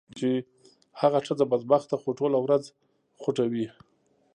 چې 0.17 0.29
هغه 1.01 1.19
ښځه 1.27 1.45
بدبخته 1.51 1.95
خو 2.01 2.09
ټوله 2.19 2.37
ورځ 2.41 2.63
خوټوي. 3.21 3.67